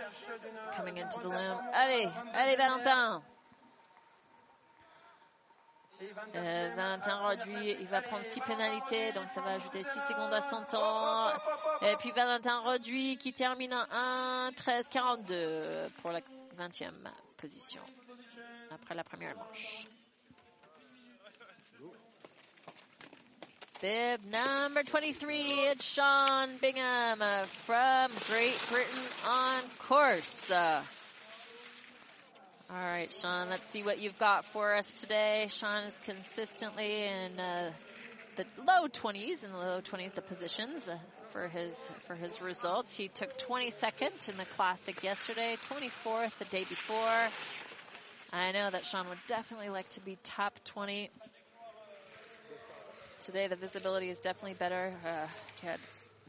[0.76, 1.58] coming into the loom.
[1.72, 3.22] Allez, allez, Valentin.
[6.34, 10.42] Euh, Valentin Roduit, il va prendre 6 pénalités, donc ça va ajouter 6 secondes à
[10.42, 11.30] son temps.
[11.82, 16.20] Et puis Valentin Roduit qui termine en 1-13-42 pour la
[16.54, 16.90] 20e
[17.36, 17.82] position
[18.70, 19.86] après la première manche.
[23.80, 25.36] Bib number 23,
[25.72, 30.50] it's Sean Bingham uh, from Great Britain on course.
[30.50, 30.82] Uh,
[32.70, 35.48] all right, Sean, let's see what you've got for us today.
[35.50, 37.72] Sean is consistently in uh,
[38.36, 40.96] the low 20s, in the low 20s, the positions uh,
[41.34, 41.76] for his
[42.06, 42.96] for his results.
[42.96, 47.28] He took 22nd in the classic yesterday, 24th the day before.
[48.32, 51.10] I know that Sean would definitely like to be top 20.
[53.26, 54.94] Today the visibility is definitely better.
[55.04, 55.26] Uh,
[55.60, 55.80] he had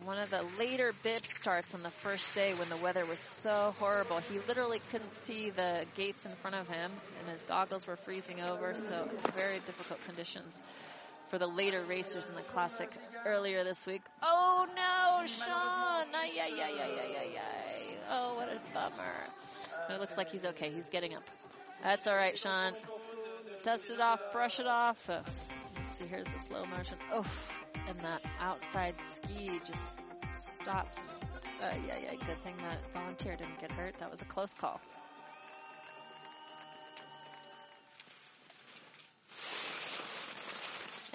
[0.03, 3.73] one of the later bib starts on the first day when the weather was so
[3.77, 4.17] horrible.
[4.17, 8.41] He literally couldn't see the gates in front of him, and his goggles were freezing
[8.41, 10.59] over, so very difficult conditions
[11.29, 12.89] for the later racers in the classic
[13.25, 14.01] earlier this week.
[14.21, 14.34] Oh
[15.25, 16.05] no, Sean!
[16.13, 17.97] Ay, ay, ay, ay, ay, ay.
[18.11, 19.27] Oh, what a bummer.
[19.87, 20.71] But it looks like he's okay.
[20.71, 21.23] He's getting up.
[21.81, 22.73] That's all right, Sean.
[23.63, 25.09] Dust it off, brush it off.
[25.97, 26.97] See, here's the slow motion.
[27.11, 27.25] Oh,
[27.87, 29.95] and that outside ski just
[30.61, 30.99] stopped.
[31.61, 33.95] Uh, yeah, yeah, good thing that volunteer didn't get hurt.
[33.99, 34.79] That was a close call.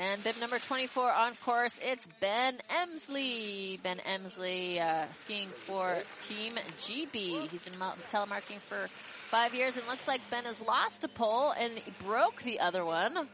[0.01, 3.83] And bib number 24 on course, it's Ben Emsley.
[3.83, 7.51] Ben Emsley uh, skiing for Team GB.
[7.51, 7.75] He's been
[8.09, 8.89] telemarking for
[9.31, 13.29] five years and looks like Ben has lost a pole and broke the other one.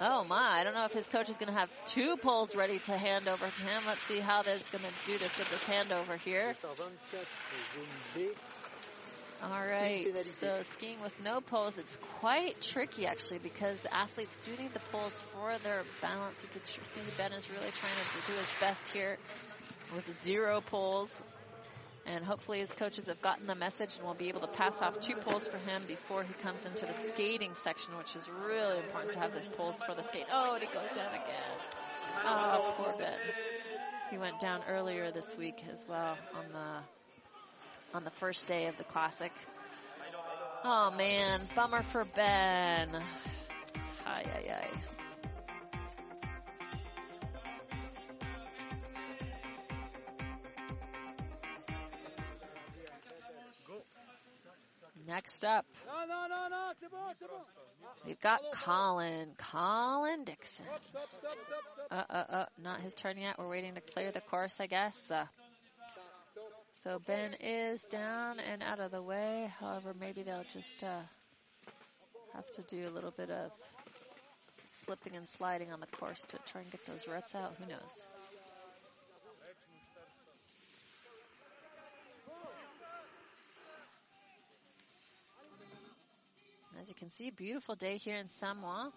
[0.00, 2.80] Oh my, I don't know if his coach is going to have two poles ready
[2.80, 3.84] to hand over to him.
[3.86, 6.56] Let's see how they're going to do this with this handover here.
[9.42, 14.50] All right, so skiing with no poles, it's quite tricky actually because the athletes do
[14.60, 16.42] need the poles for their balance.
[16.42, 19.18] You can see Ben is really trying to do his best here
[19.94, 21.20] with zero poles.
[22.06, 25.00] And hopefully his coaches have gotten the message and will be able to pass off
[25.00, 29.12] two poles for him before he comes into the skating section, which is really important
[29.12, 30.26] to have the poles for the skate.
[30.32, 31.58] Oh, and he goes down again.
[32.24, 33.18] Oh, poor Ben.
[34.10, 36.95] He went down earlier this week as well on the
[37.94, 39.32] on the first day of the classic.
[40.64, 42.90] Oh man, bummer for Ben.
[44.06, 44.68] Ay, ay, ay.
[55.06, 55.64] Next up,
[58.04, 59.28] we've got Colin.
[59.38, 60.66] Colin Dixon.
[61.90, 63.38] Uh, uh, uh, not his turn yet.
[63.38, 65.10] We're waiting to clear the course, I guess.
[65.10, 65.26] Uh,
[66.86, 69.50] so Ben is down and out of the way.
[69.58, 71.00] However, maybe they'll just uh,
[72.32, 73.50] have to do a little bit of
[74.84, 77.56] slipping and sliding on the course to try and get those ruts out.
[77.58, 77.80] Who knows?
[86.80, 88.92] As you can see, beautiful day here in Samoëns.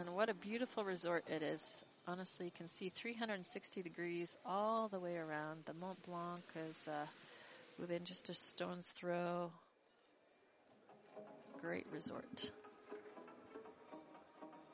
[0.00, 1.62] And what a beautiful resort it is.
[2.08, 5.60] Honestly, you can see 360 degrees all the way around.
[5.66, 7.06] The Mont Blanc is uh,
[7.78, 9.52] within just a stone's throw.
[11.60, 12.50] Great resort.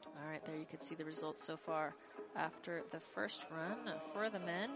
[0.07, 1.95] All right, there you can see the results so far
[2.35, 4.71] after the first run for the men.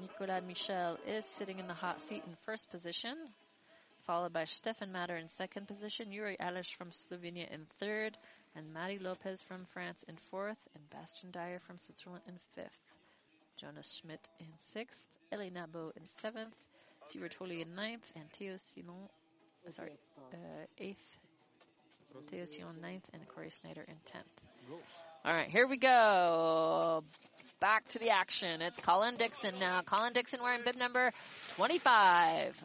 [0.00, 3.16] Nicolas Michel is sitting in the hot seat in first position,
[4.04, 8.18] followed by Stefan Matter in second position, Jure Aleš from Slovenia in third,
[8.56, 12.80] and Matti Lopez from France in fourth, and Bastien Dayer from Switzerland in fifth.
[13.56, 16.54] Jonas Schmidt in sixth, Elie Nabo in seventh,
[17.06, 19.08] Siebert Holy in ninth, and Theo Sillon,
[19.66, 19.98] uh, sorry,
[20.32, 20.36] uh,
[20.78, 21.16] eighth,
[22.28, 24.26] Theo Sillon ninth, and Corey Snyder in tenth.
[25.24, 27.02] All right, here we go.
[27.60, 28.60] Back to the action.
[28.60, 29.82] It's Colin Dixon now.
[29.82, 31.12] Colin Dixon wearing bib number
[31.56, 32.62] 25.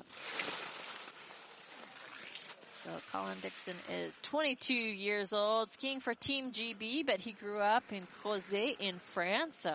[2.83, 7.83] So Colin Dixon is 22 years old, skiing for Team GB, but he grew up
[7.91, 9.67] in Crozet in France.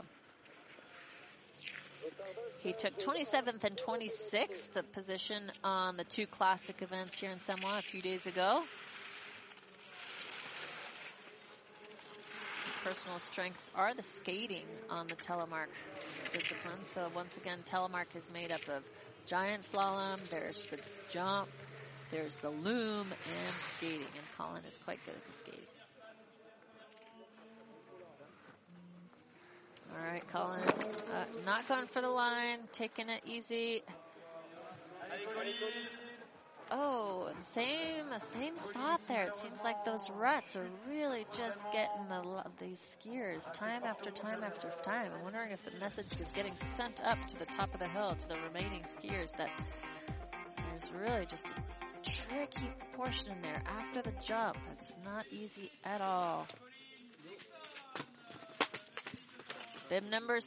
[2.58, 7.82] He took 27th and 26th position on the two classic events here in Samoëns a
[7.82, 8.64] few days ago.
[12.66, 15.68] His personal strengths are the skating on the telemark
[16.32, 16.82] discipline.
[16.82, 18.82] So once again, telemark is made up of
[19.26, 20.78] giant slalom, there's the
[21.08, 21.48] jump,
[22.10, 23.98] there's the loom, and skating.
[23.98, 25.60] And Colin is quite good at the skating.
[29.92, 33.82] All right, Colin, uh, not going for the line, taking it easy.
[36.70, 39.22] Oh, same same spot there.
[39.22, 44.42] It seems like those ruts are really just getting the these skiers time after time
[44.42, 45.12] after time.
[45.16, 48.16] I'm wondering if the message is getting sent up to the top of the hill
[48.16, 49.48] to the remaining skiers that
[50.56, 54.56] there's really just a tricky portion in there after the jump.
[54.72, 56.46] It's not easy at all.
[59.88, 60.40] Bib number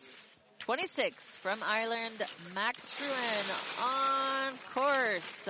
[0.60, 5.47] 26 from Ireland, Max Struan on course.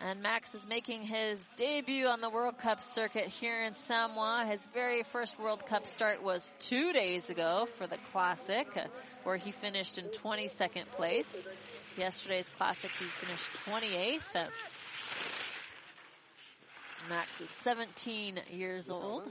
[0.00, 4.50] And Max is making his debut on the World Cup circuit here in Samoëns.
[4.50, 8.66] His very first World Cup start was two days ago for the Classic,
[9.22, 11.30] where he finished in 22nd place.
[11.96, 14.48] Yesterday's Classic, he finished 28th.
[17.08, 19.24] Max is 17 years old.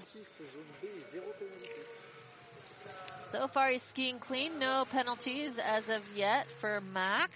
[3.32, 4.60] So far, he's skiing clean.
[4.60, 7.32] No penalties as of yet for Max.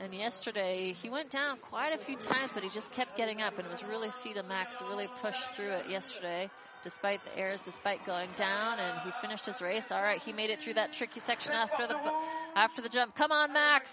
[0.00, 3.58] And yesterday, he went down quite a few times, but he just kept getting up.
[3.58, 6.50] And it was really see to Max really push through it yesterday,
[6.82, 8.78] despite the airs, despite going down.
[8.78, 9.92] And he finished his race.
[9.92, 11.96] All right, he made it through that tricky section after the
[12.56, 13.14] after the jump.
[13.14, 13.90] Come on, Max.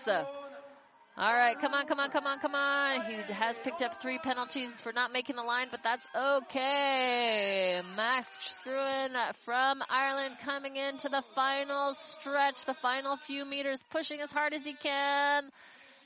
[1.20, 3.02] All right, come on, come on, come on, come on.
[3.04, 7.82] He has picked up three penalties for not making the line, but that's okay.
[7.98, 9.12] Max Struan
[9.44, 14.64] from Ireland coming into the final stretch, the final few meters, pushing as hard as
[14.64, 15.50] he can,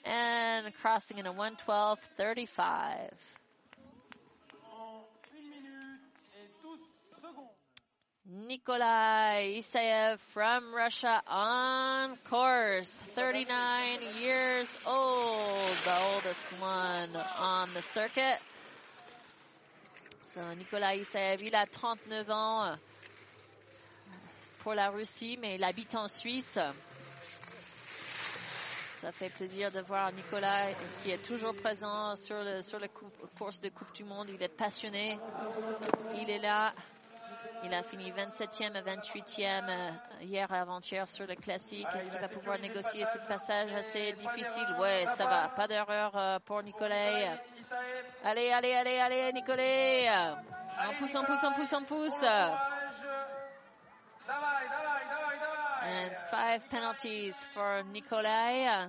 [0.04, 3.12] and crossing in a 112.35.
[8.54, 18.38] Nikolai Isayev from Russia on course, 39 years old, the oldest one on the circuit.
[20.36, 22.78] So Nikolai Isayev, il a 39 ans
[24.60, 26.60] pour la Russie, mais il habite en Suisse.
[29.02, 32.88] Ça fait plaisir de voir Nicolas qui est toujours présent sur le, sur le
[33.36, 34.30] course de Coupe du Monde.
[34.30, 35.18] Il est passionné.
[36.22, 36.76] Il est là.
[37.66, 41.88] Il a fini 27e et 28e hier avant-hier sur le classique.
[41.96, 44.76] Est-ce qu'il va pouvoir négocier ce passage assez difficile?
[44.80, 45.48] Ouais, ça va.
[45.50, 47.38] Pas d'erreur pour Nicolas.
[48.24, 50.38] Allez, allez, allez, allez, Nicolas.
[50.90, 52.24] On pousse, on pousse, on pousse, on pousse.
[55.86, 58.88] And five penalties for Nikolai.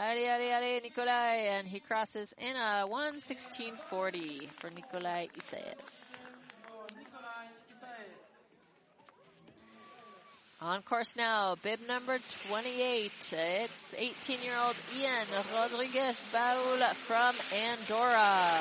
[0.00, 1.58] Allez, allez, allez, Nikolai.
[1.58, 5.74] And he crosses in a 116.40 for Nikolai Isayev.
[10.62, 13.12] On course now, bib number 28.
[13.32, 18.58] It's 18 year old Ian Rodriguez Baul from Andorra.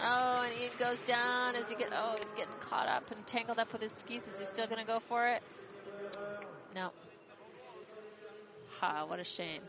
[0.00, 1.90] Oh, and Ian goes down as he get.
[1.92, 4.24] Oh, he's getting caught up and tangled up with his skis.
[4.26, 5.42] Is he still going to go for it?
[6.74, 6.90] No.
[8.80, 9.62] Ha, what a shame.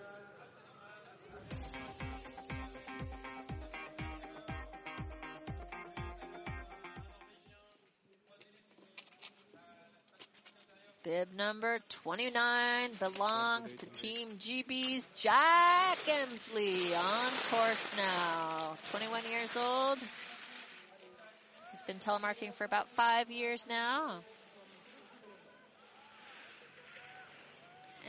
[11.06, 18.76] Bib number 29 belongs to Team GB's Jack Emsley on course now.
[18.90, 20.00] 21 years old.
[20.00, 24.22] He's been telemarking for about five years now.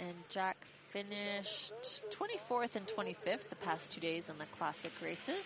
[0.01, 0.57] And Jack
[0.97, 1.74] finished
[2.18, 5.44] 24th and 25th the past two days on the classic races.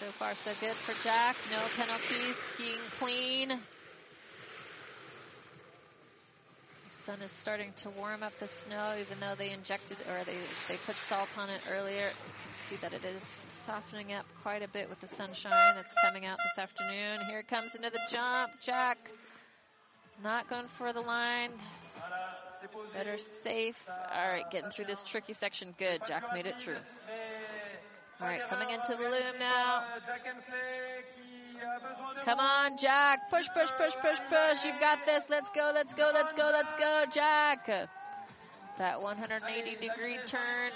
[0.00, 1.36] So far, so good for Jack.
[1.52, 2.34] No penalties.
[2.54, 3.48] Skiing clean.
[3.50, 3.60] The
[7.04, 10.34] sun is starting to warm up the snow, even though they injected or they,
[10.66, 11.94] they put salt on it earlier.
[11.94, 13.22] You can see that it is
[13.66, 17.20] softening up quite a bit with the sunshine that's coming out this afternoon.
[17.28, 18.50] Here comes into the jump.
[18.60, 18.98] Jack
[20.22, 21.50] not going for the line.
[22.92, 23.82] Better safe.
[23.88, 25.74] All right, getting through this tricky section.
[25.78, 26.02] Good.
[26.06, 26.76] Jack made it through.
[28.20, 29.84] All right, coming into the loom now.
[32.24, 33.30] Come on, Jack.
[33.30, 34.64] Push, push, push, push, push.
[34.64, 35.24] You've got this.
[35.28, 37.66] Let's go, let's go, let's go, let's go, Jack.
[38.78, 40.72] That 180 degree turn.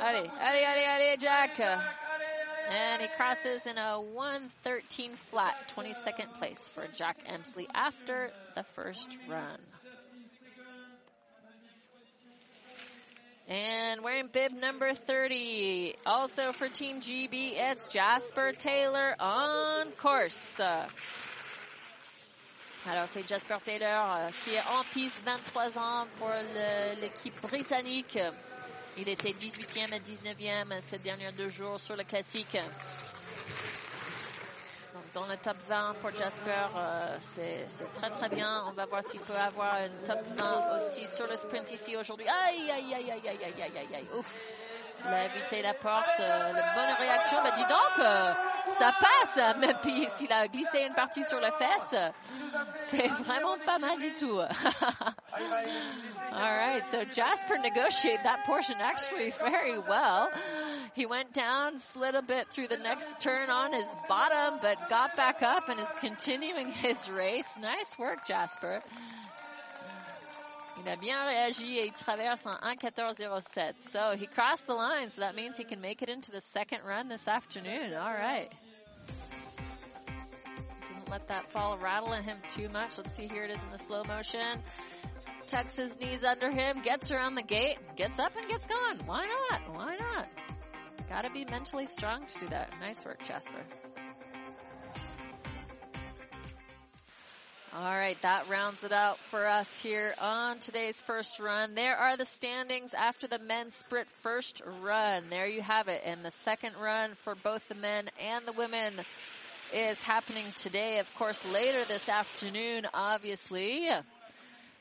[0.00, 2.05] Allez, allez, allez, allez, Jack.
[2.68, 9.16] And he crosses in a 113 flat, 22nd place for Jack Emsley after the first
[9.28, 9.60] run.
[13.48, 20.58] And wearing bib number 30, also for Team GB, it's Jasper Taylor on course.
[22.88, 26.30] Alors c'est Jasper Taylor euh, qui est en piste 23 ans pour
[27.00, 28.16] l'équipe britannique.
[28.98, 32.56] Il était 18e et 19e ces derniers deux jours sur le classique.
[35.12, 38.64] dans le top 20 pour Jasper, euh, c'est très très bien.
[38.68, 42.26] On va voir s'il peut avoir une top 20 aussi sur le sprint ici aujourd'hui.
[42.28, 44.48] Aïe, aïe, aïe, aïe, aïe, aïe, aïe, aïe, aïe, ouf.
[45.06, 46.18] Il a évité la porte.
[46.18, 47.38] Euh, la bonne réaction.
[47.42, 48.32] Bah, dis donc, euh,
[48.78, 49.56] ça passe.
[49.58, 52.12] Même puis s'il a glissé une partie sur la fesse,
[52.78, 54.38] c'est vraiment pas mal du tout.
[56.32, 60.28] All right, so Jasper negotiated that portion actually very well.
[60.94, 65.16] He went down, slid a bit through the next turn on his bottom, but got
[65.16, 67.56] back up and is continuing his race.
[67.60, 68.82] Nice work, Jasper.
[70.78, 73.74] Il a bien réagi et il traverse en 1.14.07.
[73.90, 76.80] So he crossed the line, so that means he can make it into the second
[76.86, 77.94] run this afternoon.
[77.94, 78.52] All right.
[80.86, 82.98] Didn't let that fall rattle in him too much.
[82.98, 84.62] Let's see, here it is in the slow motion.
[85.46, 89.00] Tucks his knees under him, gets around the gate, gets up and gets gone.
[89.06, 89.74] Why not?
[89.74, 90.28] Why not?
[91.08, 92.70] Gotta be mentally strong to do that.
[92.80, 93.64] Nice work, Jasper.
[97.78, 101.74] All right, that rounds it out for us here on today's first run.
[101.74, 105.28] There are the standings after the men's sprint first run.
[105.28, 106.00] There you have it.
[106.02, 108.94] And the second run for both the men and the women
[109.74, 111.00] is happening today.
[111.00, 113.90] Of course, later this afternoon, obviously.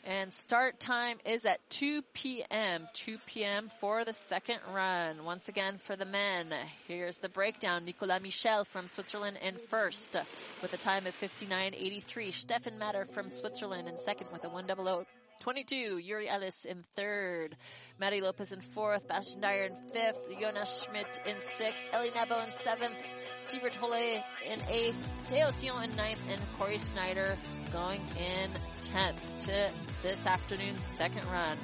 [0.05, 2.87] And start time is at 2 p.m.
[2.93, 3.71] 2 p.m.
[3.79, 5.25] for the second run.
[5.25, 6.53] Once again for the men.
[6.87, 7.85] Here's the breakdown.
[7.85, 10.15] Nicolas Michel from Switzerland in first
[10.61, 12.31] with a time of 59.83.
[12.31, 15.07] Stefan Matter from Switzerland in second with a 100.
[15.39, 16.01] 22.
[16.01, 17.57] Jure Aleš in third.
[17.99, 19.07] Maddie Lopez in fourth.
[19.07, 20.19] Bastien Dayer in fifth.
[20.39, 21.83] Jonas Schmidt in sixth.
[21.91, 22.97] Ellie Nebo in seventh.
[23.47, 24.97] Siebert Holle in eighth.
[25.27, 26.19] Theo Sillon in ninth.
[26.29, 27.37] And Corey Snyder
[27.71, 29.71] going in 10th to
[30.01, 31.57] this afternoon's second run.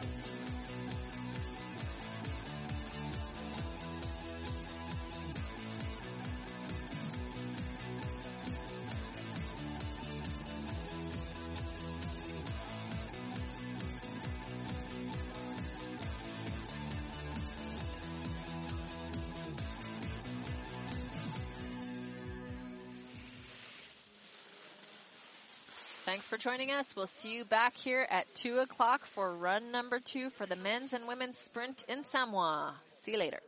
[26.32, 26.95] For joining us.
[26.95, 30.93] We'll see you back here at 2 o'clock for run number two for the men's
[30.93, 32.71] and women's sprint in Samoëns.
[33.01, 33.41] See you later.